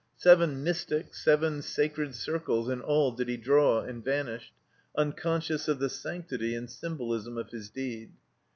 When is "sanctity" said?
5.91-6.55